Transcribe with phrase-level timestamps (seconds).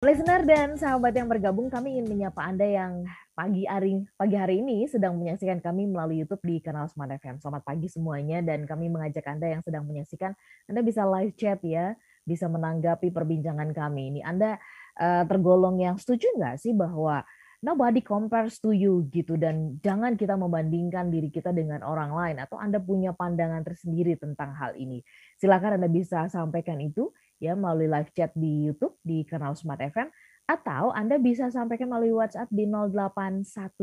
[0.00, 3.04] Listener dan sahabat yang bergabung, kami ingin menyapa Anda yang
[3.36, 7.36] pagi hari pagi hari ini sedang menyaksikan kami melalui YouTube di kanal Smart FM.
[7.36, 10.32] Selamat pagi semuanya dan kami mengajak Anda yang sedang menyaksikan,
[10.72, 11.92] Anda bisa live chat ya,
[12.24, 14.16] bisa menanggapi perbincangan kami.
[14.16, 14.56] Ini Anda
[14.96, 17.20] uh, tergolong yang setuju nggak sih bahwa
[17.60, 22.56] nobody compares to you gitu dan jangan kita membandingkan diri kita dengan orang lain atau
[22.56, 25.04] Anda punya pandangan tersendiri tentang hal ini.
[25.36, 30.12] Silakan Anda bisa sampaikan itu ya melalui live chat di YouTube di kanal Smart FM
[30.44, 33.80] atau Anda bisa sampaikan melalui WhatsApp di 0812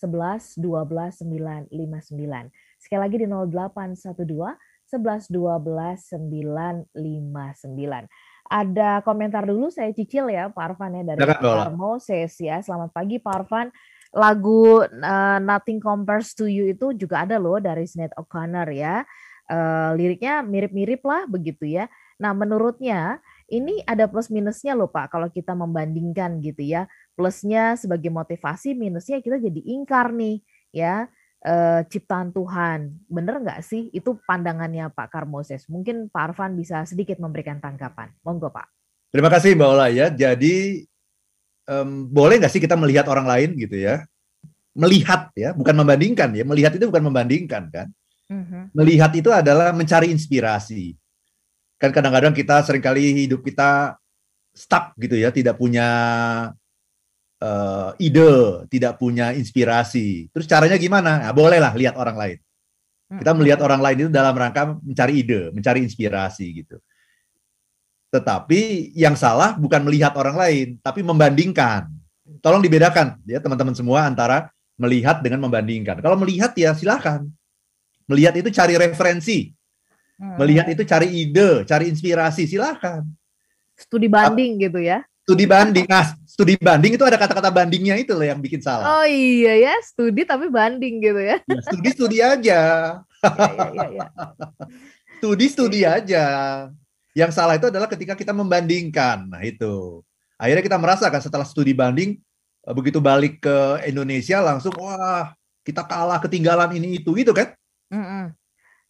[0.00, 1.70] 11 12 959.
[2.80, 4.56] Sekali lagi di 0812
[4.90, 8.10] 11 12 959.
[8.50, 12.58] Ada komentar dulu saya cicil ya Pak Arfan ya dari Pak Moses ya.
[12.58, 13.70] Selamat pagi Pak Arfan.
[14.10, 19.06] Lagu uh, Nothing Compares to You itu juga ada loh dari Sinead O'Connor ya.
[19.46, 21.86] Uh, liriknya mirip-mirip lah begitu ya.
[22.20, 26.84] Nah, menurutnya ini ada plus minusnya loh Pak kalau kita membandingkan gitu ya.
[27.16, 31.08] Plusnya sebagai motivasi, minusnya kita jadi ingkar nih ya
[31.40, 32.92] eh, ciptaan Tuhan.
[33.08, 33.88] Bener nggak sih?
[33.90, 35.64] Itu pandangannya Pak Karmoses.
[35.72, 38.12] Mungkin Pak Arfan bisa sedikit memberikan tanggapan.
[38.20, 38.68] Monggo Pak.
[39.10, 40.06] Terima kasih Mbak Ola ya.
[40.12, 40.84] Jadi
[41.66, 44.04] um, boleh nggak sih kita melihat orang lain gitu ya?
[44.70, 46.44] Melihat ya, bukan membandingkan ya.
[46.46, 47.88] Melihat itu bukan membandingkan kan.
[48.30, 48.62] Mm-hmm.
[48.70, 50.99] Melihat itu adalah mencari inspirasi
[51.80, 53.96] kan kadang-kadang kita sering kali hidup kita
[54.52, 55.88] stuck gitu ya, tidak punya
[57.40, 60.28] uh, ide, tidak punya inspirasi.
[60.30, 61.24] Terus caranya gimana?
[61.24, 62.38] Nah, bolehlah lihat orang lain.
[63.10, 66.78] Kita melihat orang lain itu dalam rangka mencari ide, mencari inspirasi gitu.
[68.14, 71.90] Tetapi yang salah bukan melihat orang lain, tapi membandingkan.
[72.38, 75.98] Tolong dibedakan ya teman-teman semua antara melihat dengan membandingkan.
[75.98, 77.26] Kalau melihat ya silahkan.
[78.06, 79.50] Melihat itu cari referensi.
[80.20, 80.36] Hmm.
[80.36, 83.00] Melihat itu cari ide, cari inspirasi, silahkan.
[83.72, 85.00] Studi banding gitu ya?
[85.24, 85.88] Studi banding.
[85.88, 89.00] Nah, studi banding itu ada kata-kata bandingnya itu loh yang bikin salah.
[89.00, 91.40] Oh iya ya, studi tapi banding gitu ya?
[91.40, 92.60] ya studi studi aja.
[93.00, 94.06] ya, ya, ya, ya.
[95.16, 96.24] studi studi aja.
[97.16, 99.24] Yang salah itu adalah ketika kita membandingkan.
[99.24, 100.04] Nah itu.
[100.36, 102.20] Akhirnya kita merasakan setelah studi banding,
[102.68, 103.56] eh, begitu balik ke
[103.88, 105.32] Indonesia langsung wah
[105.64, 107.56] kita kalah ketinggalan ini itu gitu kan?
[107.88, 108.24] Mm -mm.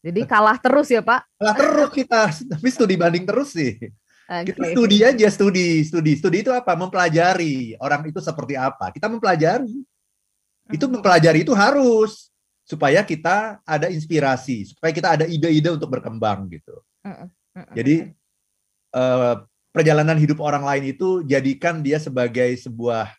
[0.01, 1.29] Jadi kalah terus ya Pak?
[1.37, 2.21] Kalah terus kita,
[2.57, 3.77] tapi studi banding terus sih.
[4.31, 4.55] Okay.
[4.55, 6.13] Kita studi aja, studi, studi.
[6.17, 6.73] Studi itu apa?
[6.79, 8.95] Mempelajari orang itu seperti apa.
[8.95, 9.83] Kita mempelajari.
[10.71, 11.03] Itu hmm.
[11.03, 12.31] mempelajari itu harus
[12.63, 16.79] supaya kita ada inspirasi, supaya kita ada ide-ide untuk berkembang gitu.
[17.03, 17.27] Hmm,
[17.59, 17.95] hmm, Jadi
[18.95, 19.43] uh,
[19.75, 23.11] perjalanan hidup orang lain itu jadikan dia sebagai sebuah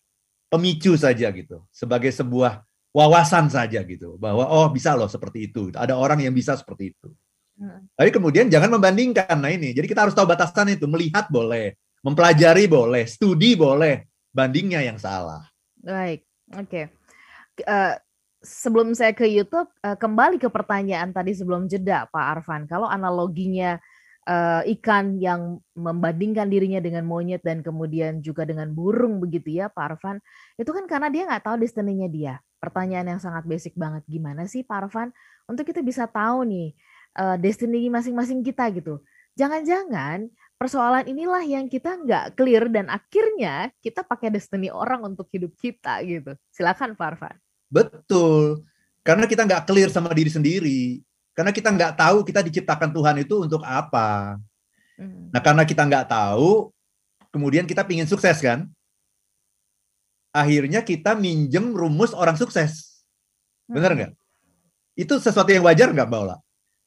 [0.47, 5.71] pemicu saja gitu, sebagai sebuah wawasan saja gitu bahwa oh bisa loh seperti itu.
[5.71, 7.09] Ada orang yang bisa seperti itu.
[7.61, 7.85] Hmm.
[7.93, 9.37] tapi kemudian jangan membandingkan.
[9.37, 10.87] Nah ini jadi kita harus tahu batasan itu.
[10.89, 14.07] Melihat boleh mempelajari boleh studi boleh.
[14.31, 15.43] Bandingnya yang salah.
[15.75, 16.23] Baik
[16.55, 16.67] oke.
[16.71, 16.85] Okay.
[17.67, 17.93] uh, eh,
[18.39, 22.63] sebelum saya ke YouTube uh, kembali ke pertanyaan tadi sebelum jeda Pak Arfan.
[22.63, 23.75] Kalau analoginya
[24.27, 29.83] uh, ikan yang membandingkan dirinya dengan monyet dan kemudian juga dengan burung begitu ya Pak
[29.95, 30.17] Arfan
[30.57, 34.05] itu kan karena dia nggak tahu destininya dia pertanyaan yang sangat basic banget.
[34.05, 35.09] Gimana sih Pak Arfan
[35.49, 36.77] untuk kita bisa tahu nih
[37.17, 39.01] uh, destiny masing-masing kita gitu.
[39.33, 40.29] Jangan-jangan
[40.61, 46.05] persoalan inilah yang kita nggak clear dan akhirnya kita pakai destiny orang untuk hidup kita
[46.05, 46.37] gitu.
[46.53, 47.35] Silakan Pak Arfan.
[47.73, 48.61] Betul.
[49.01, 51.01] Karena kita nggak clear sama diri sendiri.
[51.33, 54.37] Karena kita nggak tahu kita diciptakan Tuhan itu untuk apa.
[54.99, 55.33] Hmm.
[55.33, 56.69] Nah karena kita nggak tahu,
[57.33, 58.69] kemudian kita pingin sukses kan?
[60.31, 63.03] Akhirnya kita minjem rumus orang sukses.
[63.67, 63.97] Benar hmm.
[63.99, 64.11] nggak?
[64.95, 66.37] Itu sesuatu yang wajar nggak, Mbak Ola?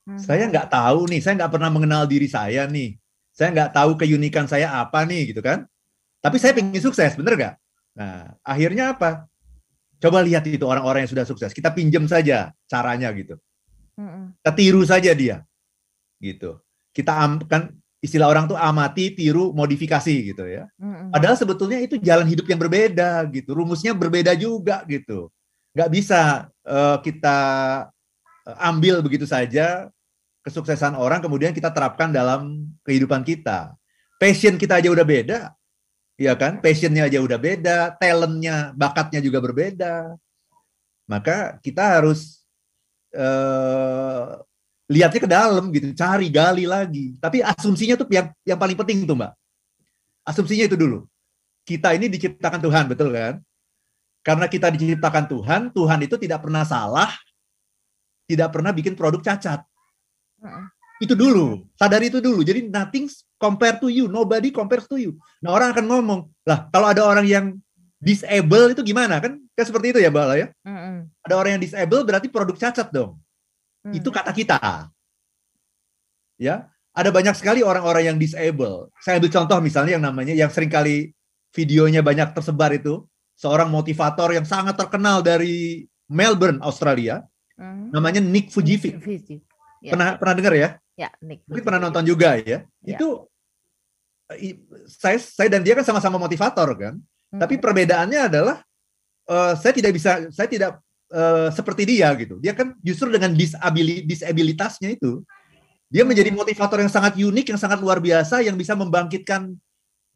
[0.05, 0.21] Hmm.
[0.21, 2.97] Saya nggak tahu nih, saya nggak pernah mengenal diri saya nih.
[3.33, 5.65] Saya nggak tahu keunikan saya apa nih, gitu kan?
[6.21, 7.54] Tapi saya pengen sukses, bener nggak?
[8.00, 9.28] Nah, akhirnya apa?
[10.00, 11.53] Coba lihat itu orang-orang yang sudah sukses.
[11.56, 13.41] Kita pinjam saja caranya gitu.
[13.97, 14.37] Hmm.
[14.41, 15.44] Kita tiru saja dia,
[16.21, 16.60] gitu.
[16.94, 20.69] Kita kan istilah orang tuh amati, tiru, modifikasi gitu ya.
[20.76, 21.09] Mm-hmm.
[21.09, 25.33] Padahal sebetulnya itu jalan hidup yang berbeda gitu, rumusnya berbeda juga gitu.
[25.72, 27.39] Gak bisa uh, kita
[28.45, 29.89] eh, ambil begitu saja
[30.45, 33.72] kesuksesan orang kemudian kita terapkan dalam kehidupan kita.
[34.21, 35.39] Passion kita aja udah beda,
[36.21, 36.60] ya kan?
[36.60, 40.15] Passionnya aja udah beda, talentnya, bakatnya juga berbeda.
[41.09, 42.45] Maka kita harus
[43.16, 44.39] uh,
[44.94, 47.18] lihatnya ke dalam gitu, cari gali lagi.
[47.18, 49.32] Tapi asumsinya tuh yang yang paling penting tuh, Mbak.
[50.22, 51.02] Asumsinya itu dulu.
[51.66, 53.42] Kita ini diciptakan Tuhan, betul kan?
[54.22, 57.10] Karena kita diciptakan Tuhan, Tuhan itu tidak pernah salah,
[58.30, 59.60] tidak pernah bikin produk cacat.
[61.02, 62.41] Itu dulu, sadari itu dulu.
[62.46, 65.18] Jadi nothing compare to you, nobody compares to you.
[65.42, 67.46] Nah orang akan ngomong, lah kalau ada orang yang
[67.98, 69.36] disable itu gimana kan?
[69.56, 70.48] Kan seperti itu ya Mbak ya.
[70.62, 70.96] Mm -hmm.
[71.24, 73.20] Ada orang yang disable berarti produk cacat dong.
[73.84, 74.01] Mm.
[74.01, 74.89] Itu kata kita.
[76.41, 78.91] Ya, ada banyak sekali orang-orang yang disable.
[78.98, 81.15] Saya ambil contoh misalnya yang namanya yang sering kali
[81.54, 83.07] videonya banyak tersebar itu
[83.39, 87.22] seorang motivator yang sangat terkenal dari Melbourne, Australia.
[87.54, 87.95] Mm.
[87.95, 88.98] Namanya Nick Fujifilm.
[89.84, 89.92] Ya.
[89.95, 90.69] Pernah pernah dengar ya?
[90.98, 91.45] Ya, Nick.
[91.47, 92.66] Mungkin pernah nonton juga ya.
[92.83, 92.97] ya.
[92.97, 93.28] Itu
[94.89, 96.95] saya saya dan dia kan sama-sama motivator kan.
[97.30, 97.41] Hmm.
[97.41, 98.57] Tapi perbedaannya adalah
[99.28, 100.80] uh, saya tidak bisa saya tidak
[101.12, 102.39] uh, seperti dia gitu.
[102.41, 105.21] Dia kan justru dengan disabilitas disabilitasnya itu
[105.92, 106.09] dia hmm.
[106.10, 109.53] menjadi motivator yang sangat unik, yang sangat luar biasa yang bisa membangkitkan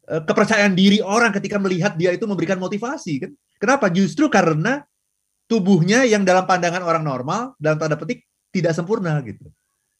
[0.09, 3.31] uh, kepercayaan diri orang ketika melihat dia itu memberikan motivasi kan.
[3.59, 3.91] Kenapa?
[3.91, 4.81] Justru karena
[5.49, 9.49] tubuhnya yang dalam pandangan orang normal dalam tanda petik tidak sempurna gitu.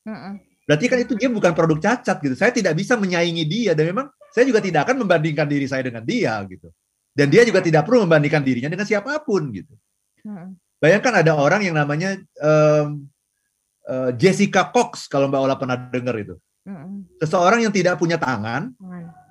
[0.06, 0.42] Hmm.
[0.70, 2.36] Berarti kan itu dia bukan produk cacat gitu.
[2.38, 6.06] Saya tidak bisa menyaingi dia dan memang saya juga tidak akan membandingkan diri saya dengan
[6.06, 6.70] dia gitu.
[7.10, 9.74] Dan dia juga tidak perlu membandingkan dirinya dengan siapa pun gitu.
[10.22, 10.54] Hmm.
[10.80, 13.04] Bayangkan ada orang yang namanya um,
[13.84, 16.40] uh, Jessica Cox kalau Mbak Ola pernah dengar itu.
[16.64, 17.04] Hmm.
[17.20, 18.72] Seseorang yang tidak punya tangan,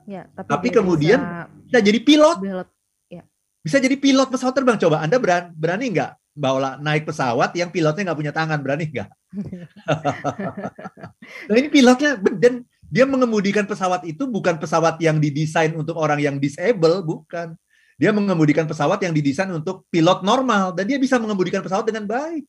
[0.04, 2.38] ya, tapi, tapi kemudian bisa, bisa jadi pilot.
[2.40, 2.68] pilot.
[3.08, 3.22] Ya.
[3.64, 4.76] Bisa jadi pilot pesawat terbang.
[4.76, 8.84] Coba Anda berani, berani nggak Mbak Ola naik pesawat yang pilotnya nggak punya tangan, berani
[8.92, 9.08] nggak?
[11.48, 16.36] nah ini pilotnya dan dia mengemudikan pesawat itu bukan pesawat yang didesain untuk orang yang
[16.40, 17.56] disable, bukan.
[17.98, 22.46] Dia mengemudikan pesawat yang didesain untuk pilot normal dan dia bisa mengemudikan pesawat dengan baik.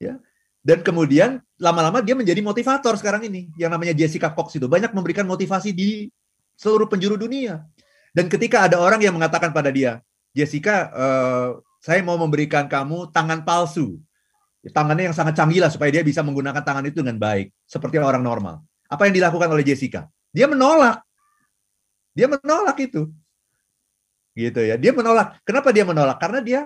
[0.00, 0.16] Ya.
[0.64, 5.28] Dan kemudian lama-lama dia menjadi motivator sekarang ini yang namanya Jessica Cox itu banyak memberikan
[5.28, 6.08] motivasi di
[6.56, 7.60] seluruh penjuru dunia.
[8.16, 10.00] Dan ketika ada orang yang mengatakan pada dia,
[10.32, 11.48] Jessica, uh,
[11.82, 14.00] saya mau memberikan kamu tangan palsu
[14.70, 18.22] tangannya yang sangat canggih lah supaya dia bisa menggunakan tangan itu dengan baik seperti orang
[18.22, 18.62] normal.
[18.86, 20.06] Apa yang dilakukan oleh Jessica?
[20.30, 21.02] Dia menolak.
[22.14, 23.10] Dia menolak itu.
[24.32, 24.80] Gitu ya.
[24.80, 25.40] Dia menolak.
[25.44, 26.16] Kenapa dia menolak?
[26.16, 26.60] Karena dia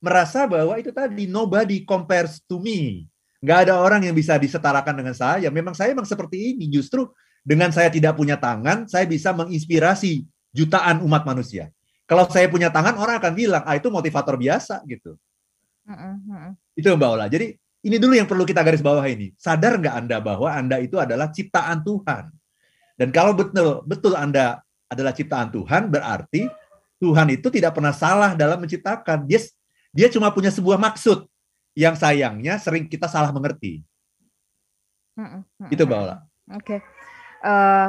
[0.00, 3.04] merasa bahwa itu tadi nobody compares to me.
[3.40, 5.48] Nggak ada orang yang bisa disetarakan dengan saya.
[5.52, 6.68] Memang saya memang seperti ini.
[6.68, 7.08] Justru
[7.40, 11.72] dengan saya tidak punya tangan, saya bisa menginspirasi jutaan umat manusia.
[12.04, 15.14] Kalau saya punya tangan, orang akan bilang, ah itu motivator biasa gitu.
[16.74, 17.26] Itu Mbak Ola.
[17.30, 17.54] Jadi
[17.86, 19.32] ini dulu yang perlu kita garis bawah ini.
[19.38, 22.28] Sadar nggak Anda bahwa Anda itu adalah ciptaan Tuhan?
[23.00, 26.50] Dan kalau betul betul Anda adalah ciptaan Tuhan, berarti
[27.00, 29.24] Tuhan itu tidak pernah salah dalam menciptakan.
[29.24, 29.40] Dia
[29.90, 31.26] dia cuma punya sebuah maksud
[31.72, 33.82] yang sayangnya sering kita salah mengerti.
[35.72, 36.16] Itu Mbak Ola.
[36.54, 36.78] Oke.
[36.78, 36.78] Okay.
[37.40, 37.88] Uh, eh,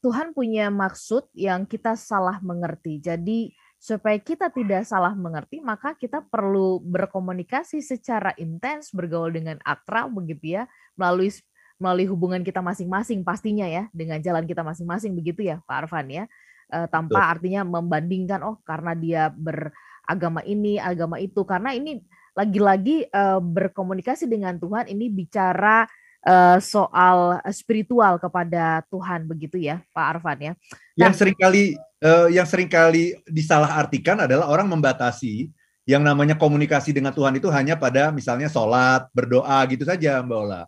[0.00, 3.04] Tuhan punya maksud yang kita salah mengerti.
[3.04, 10.08] Jadi supaya kita tidak salah mengerti, maka kita perlu berkomunikasi secara intens, bergaul dengan akrab
[10.12, 10.64] begitu ya,
[10.96, 11.32] melalui
[11.80, 16.24] melalui hubungan kita masing-masing pastinya ya, dengan jalan kita masing-masing begitu ya, Pak Arfan ya.
[16.70, 17.32] E, tanpa Betul.
[17.34, 21.98] artinya membandingkan oh karena dia beragama ini, agama itu, karena ini
[22.38, 25.90] lagi-lagi e, berkomunikasi dengan Tuhan ini bicara
[26.26, 30.52] uh, soal spiritual kepada Tuhan begitu ya, Pak Arfan ya.
[30.52, 35.48] Nah, yang sering kali uh, yang sering kali disalahartikan adalah orang membatasi
[35.88, 40.62] yang namanya komunikasi dengan Tuhan itu hanya pada misalnya sholat, berdoa gitu saja, Mbak Ola.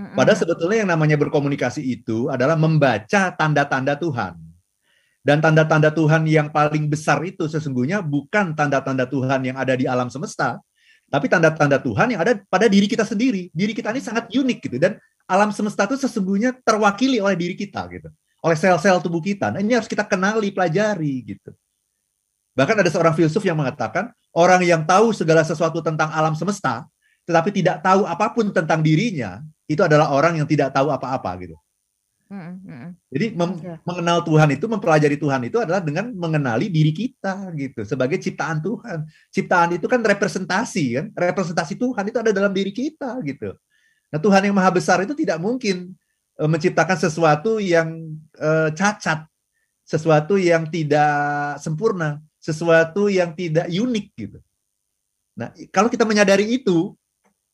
[0.00, 4.38] Padahal sebetulnya yang namanya berkomunikasi itu adalah membaca tanda-tanda Tuhan.
[5.20, 10.08] Dan tanda-tanda Tuhan yang paling besar itu sesungguhnya bukan tanda-tanda Tuhan yang ada di alam
[10.08, 10.56] semesta,
[11.12, 13.52] tapi tanda-tanda Tuhan yang ada pada diri kita sendiri.
[13.52, 14.96] Diri kita ini sangat unik gitu dan
[15.28, 18.08] alam semesta itu sesungguhnya terwakili oleh diri kita gitu.
[18.40, 19.52] Oleh sel-sel tubuh kita.
[19.52, 21.52] Nah, ini harus kita kenali, pelajari gitu.
[22.56, 26.88] Bahkan ada seorang filsuf yang mengatakan, orang yang tahu segala sesuatu tentang alam semesta,
[27.28, 31.54] tetapi tidak tahu apa pun tentang dirinya, itu adalah orang yang tidak tahu apa-apa gitu.
[33.10, 38.22] Jadi mem mengenal Tuhan itu, mempelajari Tuhan itu adalah dengan mengenali diri kita gitu sebagai
[38.22, 39.02] ciptaan Tuhan.
[39.34, 43.50] Ciptaan itu kan representasi kan, representasi Tuhan itu ada dalam diri kita gitu.
[44.14, 45.98] Nah Tuhan yang maha besar itu tidak mungkin
[46.38, 49.26] uh, menciptakan sesuatu yang uh, cacat,
[49.82, 54.38] sesuatu yang tidak sempurna, sesuatu yang tidak unik gitu.
[55.34, 56.94] Nah kalau kita menyadari itu,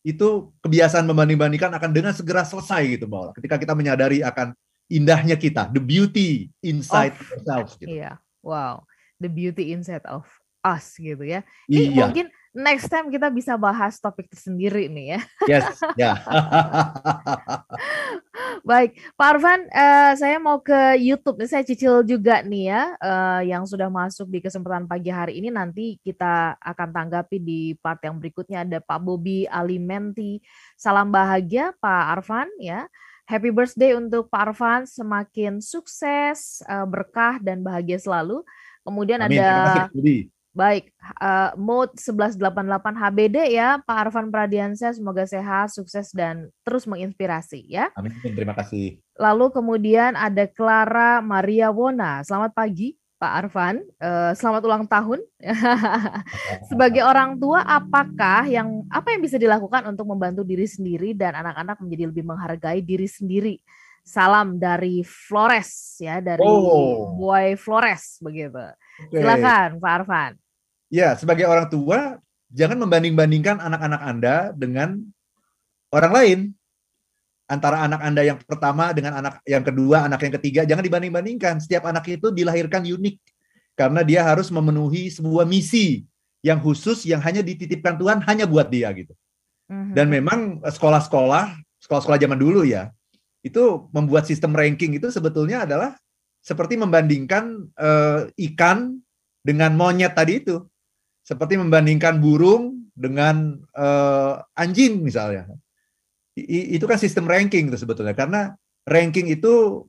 [0.05, 4.53] itu kebiasaan membanding-bandingkan akan dengan segera selesai gitu bahwa ketika kita menyadari akan
[4.87, 7.73] indahnya kita, the beauty inside of, ourselves.
[7.79, 8.03] Gitu.
[8.03, 8.83] Iya, wow,
[9.19, 10.27] the beauty inside of
[10.67, 11.47] us gitu ya.
[11.71, 12.03] Ini iya.
[12.07, 12.27] mungkin
[12.57, 15.21] next time kita bisa bahas topik tersendiri nih ya.
[15.47, 16.03] Yes, ya.
[16.11, 16.17] Yeah.
[18.67, 21.39] Baik, Pak Arvan, uh, saya mau ke YouTube.
[21.47, 25.55] Saya cicil juga nih ya, uh, yang sudah masuk di kesempatan pagi hari ini.
[25.55, 28.67] Nanti kita akan tanggapi di part yang berikutnya.
[28.67, 30.43] Ada Pak Bobi Alimenti.
[30.75, 32.91] Salam bahagia, Pak Arvan ya.
[33.27, 38.47] Happy birthday untuk Pak Arfan, semakin sukses, uh, berkah dan bahagia selalu.
[38.87, 39.43] Kemudian Amin.
[39.43, 39.91] ada
[40.57, 40.89] Baik,
[41.21, 47.93] uh, mode 1188 HBD ya, Pak Arfan Pradiansyah, semoga sehat, sukses dan terus menginspirasi ya.
[47.93, 48.97] Amin, terima kasih.
[49.21, 52.25] Lalu kemudian ada Clara Maria Wona.
[52.25, 53.81] Selamat pagi, Pak Arfan.
[53.97, 55.25] Uh, selamat ulang tahun.
[56.71, 61.81] Sebagai orang tua, apakah yang apa yang bisa dilakukan untuk membantu diri sendiri dan anak-anak
[61.81, 63.57] menjadi lebih menghargai diri sendiri?
[64.07, 67.17] Salam dari Flores ya, dari oh.
[67.19, 68.63] Boy Flores begitu.
[69.09, 69.25] Okay.
[69.25, 70.33] Silakan Pak Arfan.
[70.93, 72.21] Ya, sebagai orang tua,
[72.53, 75.03] jangan membanding-bandingkan anak-anak Anda dengan
[75.91, 76.39] orang lain.
[77.47, 81.63] Antara anak Anda yang pertama dengan anak yang kedua, anak yang ketiga, jangan dibanding-bandingkan.
[81.63, 83.17] Setiap anak itu dilahirkan unik
[83.79, 86.03] karena dia harus memenuhi sebuah misi
[86.43, 89.15] yang khusus yang hanya dititipkan Tuhan hanya buat dia gitu.
[89.71, 89.95] Mhm.
[89.95, 92.91] Dan memang sekolah-sekolah, sekolah-sekolah zaman dulu ya,
[93.47, 95.95] itu membuat sistem ranking itu sebetulnya adalah
[96.43, 98.99] seperti membandingkan uh, ikan
[99.43, 100.67] dengan monyet tadi itu
[101.23, 105.47] seperti membandingkan burung dengan uh, anjing misalnya.
[106.37, 108.53] Itu kan sistem ranking itu sebetulnya karena
[108.85, 109.85] ranking itu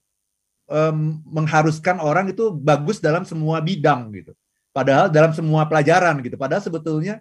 [0.71, 4.31] um, mengharuskan orang itu bagus dalam semua bidang gitu.
[4.71, 6.39] Padahal dalam semua pelajaran gitu.
[6.39, 7.19] Padahal sebetulnya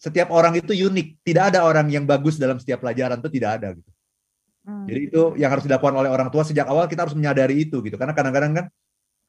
[0.00, 1.20] setiap orang itu unik.
[1.20, 3.90] Tidak ada orang yang bagus dalam setiap pelajaran itu tidak ada gitu.
[4.64, 4.88] Hmm.
[4.88, 8.00] Jadi itu yang harus dilakukan oleh orang tua sejak awal kita harus menyadari itu gitu.
[8.00, 8.66] Karena kadang-kadang kan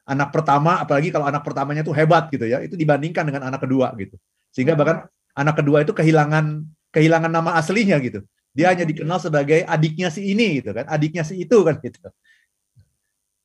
[0.06, 3.90] anak pertama apalagi kalau anak pertamanya tuh hebat gitu ya itu dibandingkan dengan anak kedua
[3.98, 4.14] gitu
[4.54, 6.62] sehingga bahkan anak kedua itu kehilangan
[6.94, 8.22] kehilangan nama aslinya gitu
[8.56, 10.88] dia hanya dikenal sebagai adiknya si ini gitu kan.
[10.88, 12.08] Adiknya si itu kan gitu.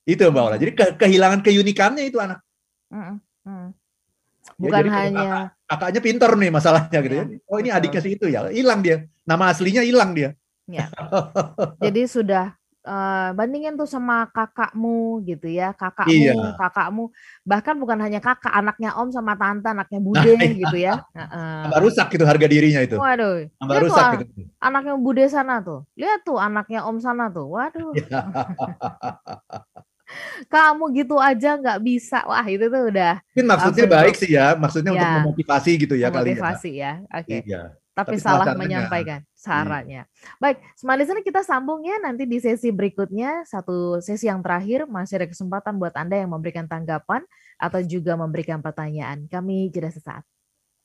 [0.08, 0.56] Itu mbak Ola.
[0.56, 2.39] Jadi ke, kehilangan keunikannya itu anak.
[2.88, 3.20] Ya,
[4.58, 7.38] bukan ya, hanya kakak, kakaknya pinter nih masalahnya gitu ya, ya.
[7.46, 7.77] oh ini betul.
[7.77, 8.39] adiknya si itu ya.
[8.50, 8.98] Hilang dia.
[9.27, 10.34] Nama aslinya hilang dia.
[10.72, 10.88] Ya.
[11.84, 12.56] jadi sudah
[13.38, 16.33] bandingin tuh sama kakakmu gitu ya, kakakmu, iya.
[16.57, 17.13] kakakmu,
[17.45, 20.57] bahkan bukan hanya kakak, anaknya om sama tante, anaknya bude nah, iya.
[20.57, 20.93] gitu ya.
[21.13, 22.97] Uh, rusak gitu harga dirinya itu.
[22.97, 23.45] Waduh.
[23.61, 24.31] Tambah rusak tuh, gitu.
[24.57, 25.85] Anaknya bude sana tuh.
[25.93, 27.47] Lihat tuh anaknya om sana tuh.
[27.53, 27.93] Waduh.
[27.93, 28.19] Iya.
[30.51, 32.19] Kamu gitu aja nggak bisa.
[32.27, 33.23] Wah, itu tuh udah.
[33.31, 35.00] Mungkin maksudnya baik sih ya, maksudnya ya.
[35.00, 36.19] untuk memotivasi gitu ya, ya.
[36.19, 36.93] memotivasi kali ya.
[37.00, 37.15] ya.
[37.15, 37.27] Oke.
[37.31, 37.39] Okay.
[37.47, 40.07] Iya tapi, tapi salah menyampaikan sarannya.
[40.07, 40.39] Hmm.
[40.39, 45.19] Baik, smart listener kita sambung ya nanti di sesi berikutnya, satu sesi yang terakhir masih
[45.19, 47.27] ada kesempatan buat Anda yang memberikan tanggapan
[47.60, 49.27] atau juga memberikan pertanyaan.
[49.27, 50.24] Kami jeda sesaat.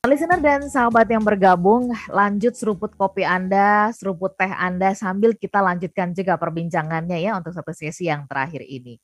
[0.07, 6.15] Listener dan sahabat yang bergabung, lanjut seruput kopi Anda, seruput teh Anda sambil kita lanjutkan
[6.15, 9.03] juga perbincangannya ya untuk satu sesi yang terakhir ini.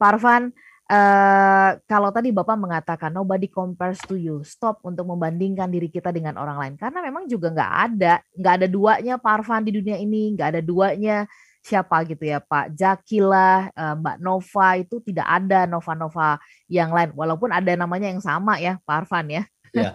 [0.00, 0.48] Parvan,
[0.88, 6.40] Uh, kalau tadi Bapak mengatakan nobody compares to you, stop untuk membandingkan diri kita dengan
[6.40, 10.48] orang lain karena memang juga nggak ada nggak ada duanya Parvan di dunia ini, nggak
[10.56, 11.28] ada duanya
[11.60, 16.40] siapa gitu ya Pak Jakila, uh, Mbak Nova itu tidak ada Nova-Nova
[16.72, 19.42] yang lain walaupun ada namanya yang sama ya Parvan ya.
[19.76, 19.92] ya.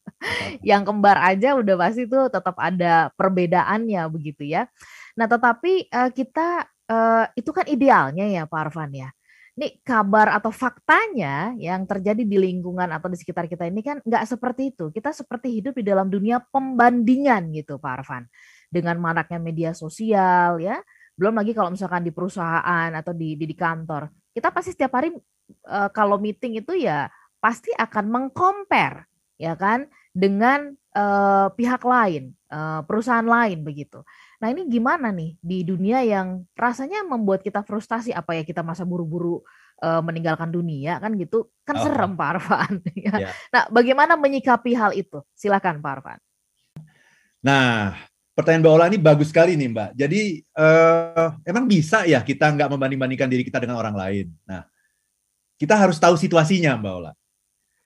[0.72, 4.64] yang kembar aja udah pasti itu tetap ada perbedaannya begitu ya.
[5.12, 9.12] Nah tetapi uh, kita uh, itu kan idealnya ya Pak Arfan ya
[9.52, 14.24] Nih kabar atau faktanya yang terjadi di lingkungan atau di sekitar kita ini kan nggak
[14.24, 14.88] seperti itu.
[14.88, 18.24] Kita seperti hidup di dalam dunia pembandingan gitu Pak Arfan.
[18.72, 20.80] Dengan maraknya media sosial ya.
[21.12, 24.08] Belum lagi kalau misalkan di perusahaan atau di, di, di kantor.
[24.32, 25.12] Kita pasti setiap hari
[25.60, 29.04] e, kalau meeting itu ya pasti akan mengcompare
[29.36, 29.84] ya kan
[30.16, 31.04] dengan e,
[31.52, 32.32] pihak lain,
[32.84, 34.04] perusahaan lain begitu.
[34.42, 38.84] Nah ini gimana nih di dunia yang rasanya membuat kita frustasi apa ya kita masa
[38.84, 39.40] buru-buru
[39.80, 41.82] uh, meninggalkan dunia kan gitu kan oh.
[41.82, 42.72] serem Pak Arfan.
[43.08, 43.28] ya.
[43.28, 43.32] Yeah.
[43.48, 45.24] Nah bagaimana menyikapi hal itu?
[45.32, 46.20] Silakan Pak Arfan.
[47.40, 47.96] Nah
[48.36, 49.90] pertanyaan Mbak Ola ini bagus sekali nih Mbak.
[49.96, 50.20] Jadi
[50.56, 54.28] uh, emang bisa ya kita nggak membanding-bandingkan diri kita dengan orang lain.
[54.44, 54.68] Nah
[55.56, 57.12] kita harus tahu situasinya Mbak Ola.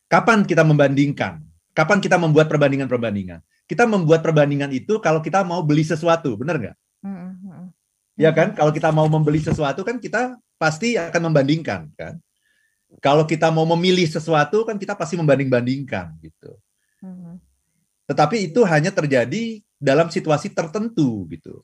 [0.06, 1.42] Kapan kita membandingkan?
[1.76, 3.42] Kapan kita membuat perbandingan-perbandingan?
[3.66, 6.76] Kita membuat perbandingan itu kalau kita mau beli sesuatu, benar nggak?
[7.02, 7.62] Mm-hmm.
[8.16, 12.16] Ya kan, kalau kita mau membeli sesuatu kan kita pasti akan membandingkan kan.
[13.02, 16.56] Kalau kita mau memilih sesuatu kan kita pasti membanding-bandingkan gitu.
[17.02, 17.34] Mm-hmm.
[18.06, 21.60] Tetapi itu hanya terjadi dalam situasi tertentu gitu.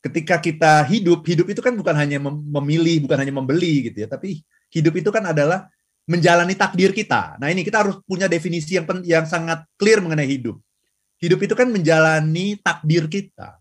[0.00, 4.40] Ketika kita hidup, hidup itu kan bukan hanya memilih, bukan hanya membeli gitu ya, tapi
[4.72, 5.68] hidup itu kan adalah
[6.08, 7.36] menjalani takdir kita.
[7.36, 10.56] Nah ini kita harus punya definisi yang yang sangat clear mengenai hidup.
[11.20, 13.60] Hidup itu kan menjalani takdir kita.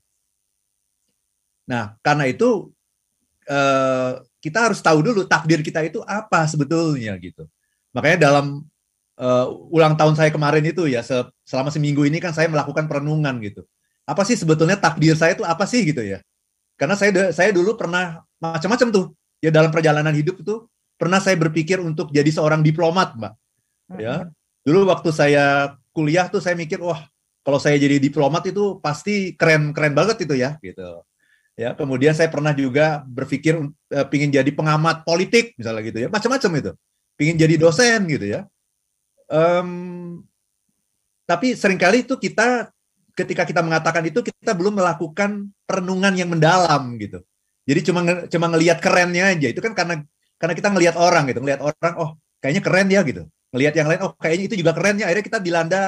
[1.68, 2.72] Nah, karena itu
[3.46, 7.44] eh, kita harus tahu dulu takdir kita itu apa sebetulnya gitu.
[7.92, 8.64] Makanya dalam
[9.20, 11.04] uh, ulang tahun saya kemarin itu ya
[11.44, 13.68] selama seminggu ini kan saya melakukan perenungan gitu.
[14.08, 16.24] Apa sih sebetulnya takdir saya itu apa sih gitu ya?
[16.80, 19.06] Karena saya saya dulu pernah macam-macam tuh
[19.44, 23.34] ya dalam perjalanan hidup itu pernah saya berpikir untuk jadi seorang diplomat, Mbak.
[24.00, 24.32] Ya.
[24.64, 27.08] Dulu waktu saya kuliah tuh saya mikir, wah,
[27.44, 31.04] kalau saya jadi diplomat itu pasti keren-keren banget itu ya, gitu.
[31.60, 36.52] Ya, kemudian saya pernah juga berpikir uh, pingin jadi pengamat politik misalnya gitu ya, macam-macam
[36.56, 36.72] itu.
[37.20, 38.48] Pingin jadi dosen gitu ya.
[39.28, 40.24] Um,
[41.28, 42.72] tapi sering kali itu kita
[43.14, 47.20] ketika kita mengatakan itu kita belum melakukan perenungan yang mendalam gitu.
[47.68, 49.48] Jadi cuma cuma ngelihat kerennya aja.
[49.52, 50.02] Itu kan karena
[50.40, 53.28] karena kita ngelihat orang gitu, ngelihat orang oh kayaknya keren ya gitu.
[53.52, 55.12] Ngelihat yang lain oh kayaknya itu juga keren ya.
[55.12, 55.82] Akhirnya kita dilanda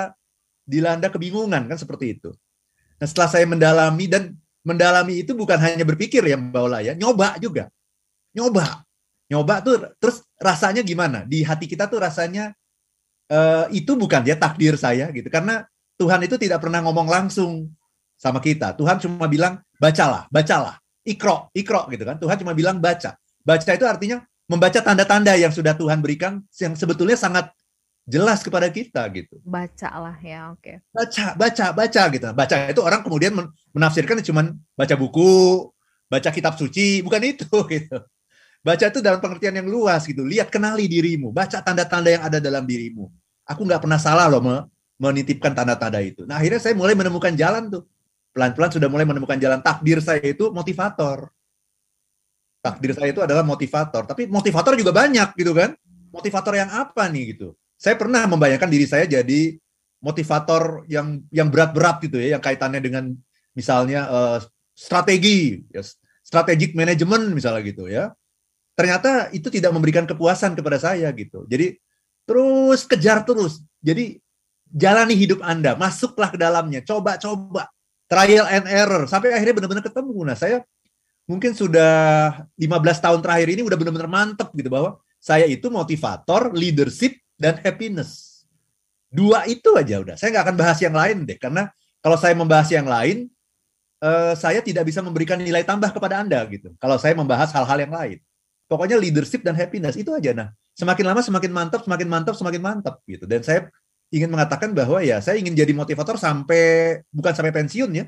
[0.71, 2.31] dilanda kebingungan kan seperti itu.
[2.95, 4.31] Nah, setelah saya mendalami dan
[4.63, 7.67] mendalami itu bukan hanya berpikir ya Mbak Ola ya, nyoba juga.
[8.31, 8.87] Nyoba.
[9.27, 11.27] Nyoba tuh terus rasanya gimana?
[11.27, 12.55] Di hati kita tuh rasanya
[13.27, 15.27] uh, itu bukan ya takdir saya gitu.
[15.27, 15.67] Karena
[15.99, 17.67] Tuhan itu tidak pernah ngomong langsung
[18.15, 18.75] sama kita.
[18.79, 22.17] Tuhan cuma bilang bacalah, bacalah ikro, ikro gitu kan.
[22.21, 23.17] Tuhan cuma bilang baca.
[23.41, 27.49] Baca itu artinya membaca tanda-tanda yang sudah Tuhan berikan yang sebetulnya sangat
[28.05, 29.38] jelas kepada kita gitu.
[29.46, 30.62] Bacalah ya, oke.
[30.62, 30.75] Okay.
[30.91, 32.25] Baca, baca, baca gitu.
[32.34, 33.31] Baca itu orang kemudian
[33.72, 35.70] menafsirkan cuma baca buku,
[36.10, 37.98] baca kitab suci, bukan itu gitu.
[38.62, 40.22] Baca itu dalam pengertian yang luas gitu.
[40.22, 43.10] Lihat kenali dirimu, baca tanda-tanda yang ada dalam dirimu.
[43.50, 44.41] Aku nggak pernah salah loh
[45.01, 46.29] menitipkan tanda-tanda itu.
[46.29, 47.89] Nah akhirnya saya mulai menemukan jalan tuh
[48.31, 51.29] pelan-pelan sudah mulai menemukan jalan takdir saya itu motivator.
[52.62, 55.74] Takdir saya itu adalah motivator, tapi motivator juga banyak gitu kan.
[56.13, 57.58] Motivator yang apa nih gitu.
[57.81, 59.57] Saya pernah membayangkan diri saya jadi
[60.05, 63.17] motivator yang yang berat-berat gitu ya, yang kaitannya dengan
[63.57, 64.38] misalnya uh,
[64.77, 65.81] strategi, ya,
[66.21, 68.13] strategic management misalnya gitu ya.
[68.77, 71.50] Ternyata itu tidak memberikan kepuasan kepada saya gitu.
[71.50, 71.81] Jadi
[72.29, 73.65] terus kejar terus.
[73.81, 74.21] Jadi
[74.69, 77.65] jalani hidup Anda, masuklah ke dalamnya, coba-coba
[78.05, 80.17] trial and error sampai akhirnya benar-benar ketemu.
[80.21, 80.61] Nah, saya
[81.25, 87.20] mungkin sudah 15 tahun terakhir ini udah benar-benar mantep gitu bahwa saya itu motivator, leadership
[87.41, 88.45] dan happiness.
[89.10, 90.13] Dua itu aja udah.
[90.13, 93.27] Saya nggak akan bahas yang lain deh karena kalau saya membahas yang lain
[94.05, 96.77] uh, saya tidak bisa memberikan nilai tambah kepada Anda gitu.
[96.77, 98.18] Kalau saya membahas hal-hal yang lain.
[98.70, 100.50] Pokoknya leadership dan happiness itu aja nah.
[100.77, 103.27] Semakin lama semakin mantap, semakin mantap, semakin mantap gitu.
[103.27, 103.68] Dan saya
[104.07, 108.05] ingin mengatakan bahwa ya saya ingin jadi motivator sampai bukan sampai pensiun ya,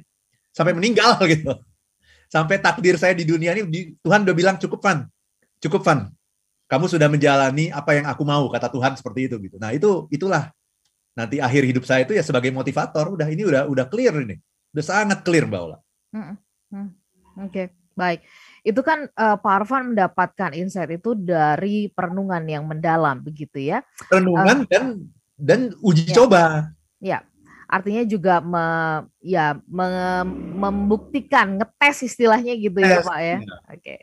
[0.55, 1.51] sampai meninggal gitu.
[2.31, 5.03] Sampai takdir saya di dunia ini Tuhan udah bilang cukup fun.
[5.59, 6.07] Cukup fun.
[6.73, 9.61] Kamu sudah menjalani apa yang aku mau kata Tuhan seperti itu gitu.
[9.61, 10.49] Nah, itu itulah
[11.13, 13.13] nanti akhir hidup saya itu ya sebagai motivator.
[13.13, 14.41] Udah ini udah udah clear ini.
[14.73, 15.77] Udah sangat clear Mbak Ola.
[16.09, 16.33] Hmm,
[16.73, 16.89] hmm.
[17.45, 17.65] Oke, okay.
[17.93, 18.25] baik.
[18.65, 23.85] Itu kan uh, Pak Arfan mendapatkan insight itu dari perenungan yang mendalam begitu ya.
[24.09, 24.83] Perenungan uh, dan
[25.37, 26.15] dan uji ya.
[26.17, 26.41] coba.
[26.97, 27.21] Ya,
[27.69, 28.65] artinya juga me,
[29.21, 29.85] ya me,
[30.57, 33.37] membuktikan ngetes istilahnya gitu ya Pak ya.
[33.37, 33.57] ya.
[33.69, 33.95] Oke,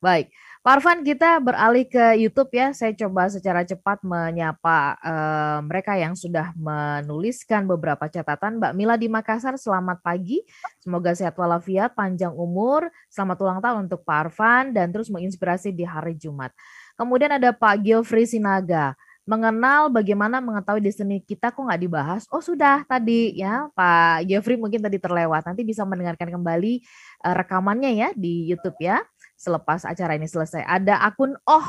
[0.00, 0.32] baik.
[0.64, 2.72] Pak Arfan, kita beralih ke YouTube ya.
[2.72, 8.56] Saya coba secara cepat menyapa uh, mereka yang sudah menuliskan beberapa catatan.
[8.56, 10.40] Mbak Mila di Makassar, selamat pagi.
[10.80, 12.88] Semoga sehat walafiat, panjang umur.
[13.12, 16.48] Selamat ulang tahun untuk Pak Arfan dan terus menginspirasi di hari Jumat.
[16.96, 22.28] Kemudian ada Pak Gilfrey Sinaga mengenal bagaimana mengetahui destiny kita kok nggak dibahas.
[22.28, 25.44] Oh sudah tadi ya Pak Jeffrey mungkin tadi terlewat.
[25.48, 26.84] Nanti bisa mendengarkan kembali
[27.24, 29.00] uh, rekamannya ya di YouTube ya
[29.44, 30.64] selepas acara ini selesai.
[30.64, 31.68] Ada akun Oh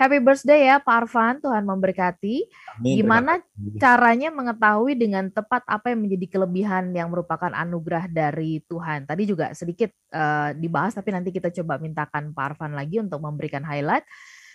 [0.00, 2.48] Happy birthday ya Pak Arfan, Tuhan memberkati.
[2.80, 3.36] Amin, Gimana
[3.76, 9.04] caranya mengetahui dengan tepat apa yang menjadi kelebihan yang merupakan anugerah dari Tuhan?
[9.04, 13.60] Tadi juga sedikit uh, dibahas, tapi nanti kita coba mintakan Pak Arfan lagi untuk memberikan
[13.60, 14.08] highlight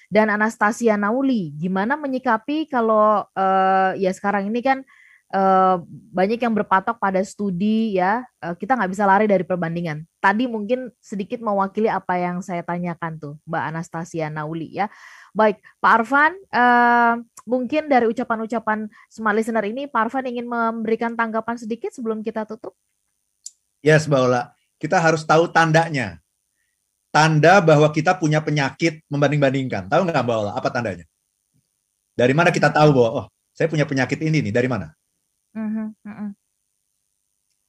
[0.10, 1.54] dan Anastasia Nauli.
[1.54, 4.82] Gimana menyikapi kalau uh, ya sekarang ini kan
[5.34, 5.82] uh,
[6.14, 10.06] banyak yang berpatok pada studi ya, uh, kita nggak bisa lari dari perbandingan.
[10.22, 14.92] Tadi mungkin sedikit mewakili apa yang saya tanyakan tuh, Mbak Anastasia Nauli ya.
[15.34, 21.56] Baik, Pak Arfan, uh, mungkin dari ucapan-ucapan smart listener ini, Pak Arfan ingin memberikan tanggapan
[21.58, 22.76] sedikit sebelum kita tutup.
[23.86, 24.54] Yes, Mbak Ola.
[24.76, 26.20] Kita harus tahu tandanya
[27.14, 29.88] tanda bahwa kita punya penyakit membanding-bandingkan.
[29.88, 31.08] Tahu nggak Mbak Ola, apa tandanya?
[32.16, 34.92] Dari mana kita tahu bahwa, oh, saya punya penyakit ini nih, dari mana?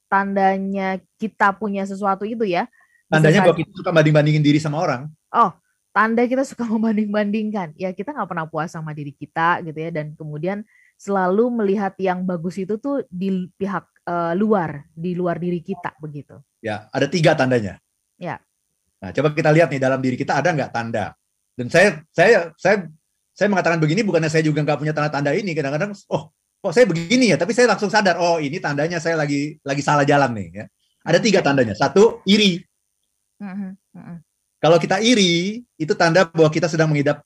[0.07, 2.67] Tandanya kita punya sesuatu itu ya?
[3.07, 5.07] Tandanya bahwa kita suka banding-bandingin diri sama orang.
[5.31, 5.51] Oh,
[5.95, 7.73] tanda kita suka membanding-bandingkan.
[7.79, 10.67] Ya kita nggak pernah puas sama diri kita gitu ya, dan kemudian
[10.99, 16.37] selalu melihat yang bagus itu tuh di pihak uh, luar, di luar diri kita begitu.
[16.59, 17.79] Ya, ada tiga tandanya.
[18.19, 18.41] Ya.
[18.97, 21.13] Nah, coba kita lihat nih dalam diri kita ada nggak tanda.
[21.57, 22.89] Dan saya saya saya
[23.37, 25.53] saya mengatakan begini bukannya saya juga nggak punya tanda-tanda ini.
[25.53, 27.37] Kadang-kadang, oh, kok saya begini ya?
[27.37, 30.47] Tapi saya langsung sadar, oh ini tandanya saya lagi lagi salah jalan nih.
[30.53, 30.65] Ya.
[31.07, 31.77] Ada tiga tandanya.
[31.77, 32.59] Satu, iri.
[33.39, 34.17] Mm-hmm.
[34.57, 37.21] Kalau kita iri, itu tanda bahwa kita sedang mengidap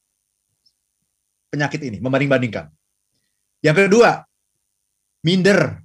[1.48, 2.68] penyakit ini, membanding-bandingkan.
[3.64, 4.28] Yang kedua,
[5.24, 5.80] minder.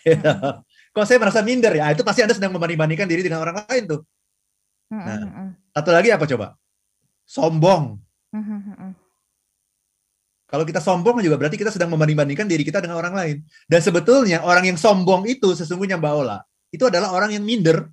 [0.94, 4.00] Kalau saya merasa minder ya, itu pasti Anda sedang membanding-bandingkan diri dengan orang lain tuh.
[4.90, 6.58] Nah, satu lagi apa coba?
[7.26, 7.98] Sombong.
[10.50, 13.36] Kalau kita sombong juga berarti kita sedang membanding-bandingkan diri kita dengan orang lain.
[13.70, 16.42] Dan sebetulnya orang yang sombong itu sesungguhnya Mbak Ola,
[16.74, 17.86] itu adalah orang yang minder.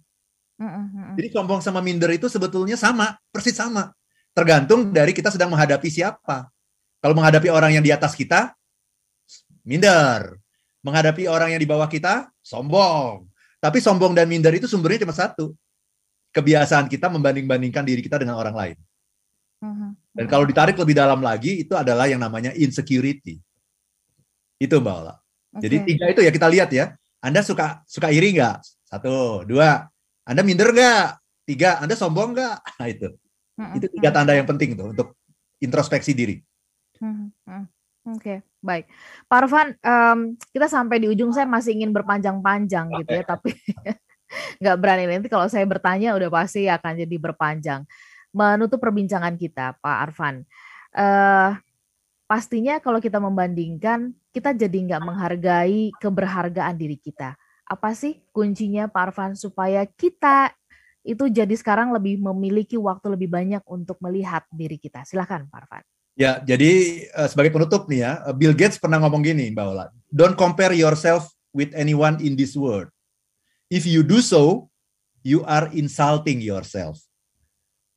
[1.13, 3.93] Jadi sombong sama minder itu sebetulnya sama, persis sama.
[4.33, 6.49] Tergantung dari kita sedang menghadapi siapa.
[6.97, 8.57] Kalau menghadapi orang yang di atas kita,
[9.61, 10.41] minder.
[10.81, 13.29] Menghadapi orang yang di bawah kita, sombong.
[13.61, 15.53] Tapi sombong dan minder itu sumbernya cuma satu.
[16.33, 18.77] Kebiasaan kita membanding-bandingkan diri kita dengan orang lain.
[20.17, 23.38] Dan kalau ditarik lebih dalam lagi, itu adalah yang namanya insecurity.
[24.58, 25.13] Itu Mbak Ola.
[25.13, 25.62] Okay.
[25.69, 26.97] Jadi tiga itu ya kita lihat ya.
[27.21, 28.58] Anda suka suka iri nggak?
[28.89, 29.86] Satu, dua.
[30.25, 31.21] Anda minder nggak?
[31.45, 32.56] Tiga, Anda sombong nggak?
[32.82, 33.08] Nah itu.
[33.77, 35.13] Itu tiga tanda yang penting tuh untuk
[35.62, 36.41] introspeksi diri.
[36.97, 37.21] Oke,
[38.08, 38.89] okay, baik.
[39.30, 42.97] Pak Arfan, um, kita sampai di ujung saya masih ingin berpanjang-panjang okay.
[43.03, 43.51] gitu ya, tapi
[44.62, 47.82] nggak berani nanti kalau saya bertanya udah pasti akan jadi berpanjang
[48.35, 50.43] menutup perbincangan kita, Pak Arfan.
[50.95, 51.55] Uh,
[52.27, 57.35] pastinya kalau kita membandingkan, kita jadi nggak menghargai keberhargaan diri kita.
[57.67, 60.55] Apa sih kuncinya, Pak Arfan, supaya kita
[61.07, 65.07] itu jadi sekarang lebih memiliki waktu lebih banyak untuk melihat diri kita?
[65.07, 65.83] Silahkan, Pak Arfan.
[66.17, 69.85] Ya, jadi uh, sebagai penutup nih ya, Bill Gates pernah ngomong gini, Mbak Ola.
[70.09, 72.89] Don't compare yourself with anyone in this world.
[73.69, 74.71] If you do so,
[75.21, 77.06] you are insulting yourself.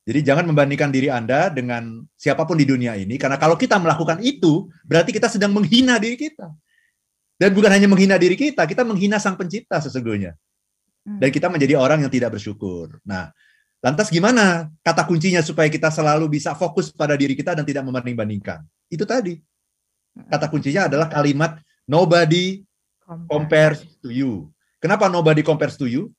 [0.01, 4.17] Jadi jangan membandingkan diri Anda dengan siapa pun di dunia ini, karena kalau kita melakukan
[4.25, 6.49] itu, berarti kita sedang menghina diri kita.
[7.37, 10.33] Dan bukan hanya menghina diri kita, kita menghina sang pencipta sesungguhnya.
[11.01, 11.33] Dan hmm.
[11.33, 13.01] kita menjadi orang yang tidak bersyukur.
[13.05, 13.33] Nah,
[13.81, 18.61] lantas gimana kata kuncinya supaya kita selalu bisa fokus pada diri kita dan tidak membanding-bandingkan?
[18.89, 19.37] Itu tadi.
[20.29, 21.57] Kata kuncinya adalah kalimat
[21.89, 22.61] nobody
[23.25, 24.49] compares to you.
[24.77, 26.09] Kenapa nobody compares to you?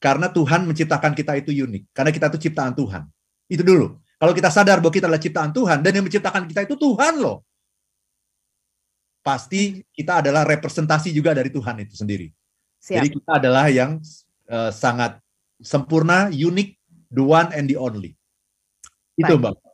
[0.00, 1.92] Karena Tuhan menciptakan kita itu unik.
[1.96, 3.08] Karena kita itu ciptaan Tuhan.
[3.48, 3.96] Itu dulu.
[4.18, 7.42] Kalau kita sadar bahwa kita adalah ciptaan Tuhan dan yang menciptakan kita itu Tuhan loh.
[9.24, 12.28] Pasti kita adalah representasi juga dari Tuhan itu sendiri.
[12.78, 13.02] Siap.
[13.02, 13.98] Jadi kita adalah yang
[14.50, 15.18] uh, sangat
[15.58, 16.68] sempurna, unik,
[17.10, 18.14] the one and the only.
[19.18, 19.42] Itu Baik.
[19.42, 19.67] Mbak.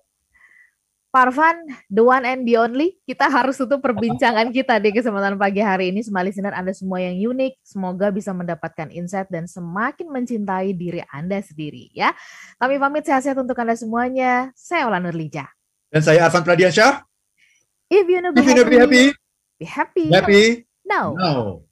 [1.14, 1.55] Parvan,
[1.87, 6.03] the one and the only, kita harus tutup perbincangan kita di kesempatan pagi hari ini.
[6.03, 11.38] Semali Sinar Anda semua yang unik, semoga bisa mendapatkan insight dan semakin mencintai diri Anda
[11.38, 12.11] sendiri ya.
[12.59, 14.50] Kami pamit sehat-sehat untuk Anda semuanya.
[14.59, 15.46] Saya Ola Nurlija.
[15.87, 17.07] Dan saya Arvan Pradiansyah.
[17.94, 19.05] If you know be, If happy, you know be happy,
[19.62, 20.44] be happy, happy
[20.83, 21.14] now.
[21.14, 21.64] now.